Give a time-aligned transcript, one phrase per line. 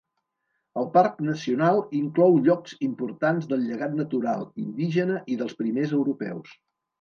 [0.83, 6.57] El parc nacional inclou llocs importants del llegat natural, indígena i dels primers europeus.